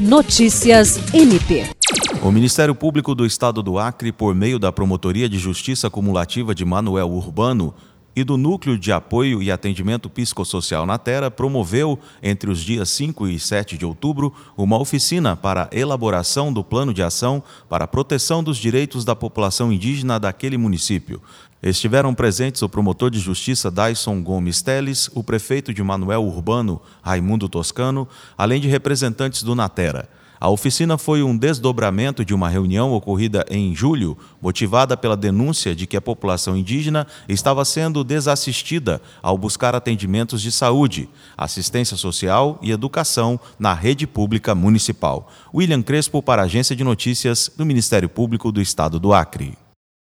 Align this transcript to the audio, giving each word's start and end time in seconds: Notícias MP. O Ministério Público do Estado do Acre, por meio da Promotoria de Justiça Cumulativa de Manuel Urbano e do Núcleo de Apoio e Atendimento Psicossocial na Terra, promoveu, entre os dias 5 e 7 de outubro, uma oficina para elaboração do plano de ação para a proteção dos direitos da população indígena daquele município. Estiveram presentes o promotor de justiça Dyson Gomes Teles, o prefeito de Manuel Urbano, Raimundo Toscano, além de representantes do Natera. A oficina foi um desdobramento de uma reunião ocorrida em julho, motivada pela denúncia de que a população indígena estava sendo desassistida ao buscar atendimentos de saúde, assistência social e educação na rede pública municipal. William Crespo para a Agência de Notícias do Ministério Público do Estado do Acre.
Notícias 0.00 0.98
MP. 1.12 1.68
O 2.22 2.32
Ministério 2.32 2.74
Público 2.74 3.14
do 3.14 3.26
Estado 3.26 3.62
do 3.62 3.78
Acre, 3.78 4.10
por 4.10 4.34
meio 4.34 4.58
da 4.58 4.72
Promotoria 4.72 5.28
de 5.28 5.38
Justiça 5.38 5.90
Cumulativa 5.90 6.54
de 6.54 6.64
Manuel 6.64 7.10
Urbano 7.10 7.74
e 8.16 8.24
do 8.24 8.38
Núcleo 8.38 8.78
de 8.78 8.90
Apoio 8.90 9.42
e 9.42 9.50
Atendimento 9.50 10.08
Psicossocial 10.08 10.86
na 10.86 10.96
Terra, 10.96 11.30
promoveu, 11.30 11.98
entre 12.22 12.50
os 12.50 12.60
dias 12.60 12.88
5 12.88 13.28
e 13.28 13.38
7 13.38 13.76
de 13.76 13.84
outubro, 13.84 14.32
uma 14.56 14.78
oficina 14.78 15.36
para 15.36 15.68
elaboração 15.70 16.50
do 16.50 16.64
plano 16.64 16.94
de 16.94 17.02
ação 17.02 17.42
para 17.68 17.84
a 17.84 17.88
proteção 17.88 18.42
dos 18.42 18.56
direitos 18.56 19.04
da 19.04 19.14
população 19.14 19.70
indígena 19.70 20.18
daquele 20.18 20.56
município. 20.56 21.20
Estiveram 21.62 22.14
presentes 22.14 22.62
o 22.62 22.68
promotor 22.70 23.10
de 23.10 23.18
justiça 23.18 23.70
Dyson 23.70 24.22
Gomes 24.22 24.62
Teles, 24.62 25.10
o 25.14 25.22
prefeito 25.22 25.74
de 25.74 25.82
Manuel 25.82 26.24
Urbano, 26.24 26.80
Raimundo 27.02 27.50
Toscano, 27.50 28.08
além 28.36 28.60
de 28.62 28.68
representantes 28.68 29.42
do 29.42 29.54
Natera. 29.54 30.08
A 30.40 30.48
oficina 30.48 30.96
foi 30.96 31.22
um 31.22 31.36
desdobramento 31.36 32.24
de 32.24 32.32
uma 32.32 32.48
reunião 32.48 32.94
ocorrida 32.94 33.44
em 33.50 33.76
julho, 33.76 34.16
motivada 34.40 34.96
pela 34.96 35.14
denúncia 35.14 35.76
de 35.76 35.86
que 35.86 35.98
a 35.98 36.00
população 36.00 36.56
indígena 36.56 37.06
estava 37.28 37.62
sendo 37.62 38.02
desassistida 38.02 39.02
ao 39.22 39.36
buscar 39.36 39.74
atendimentos 39.74 40.40
de 40.40 40.50
saúde, 40.50 41.10
assistência 41.36 41.94
social 41.94 42.58
e 42.62 42.70
educação 42.70 43.38
na 43.58 43.74
rede 43.74 44.06
pública 44.06 44.54
municipal. 44.54 45.30
William 45.54 45.82
Crespo 45.82 46.22
para 46.22 46.40
a 46.40 46.46
Agência 46.46 46.74
de 46.74 46.82
Notícias 46.82 47.50
do 47.54 47.66
Ministério 47.66 48.08
Público 48.08 48.50
do 48.50 48.62
Estado 48.62 48.98
do 48.98 49.12
Acre. 49.12 49.58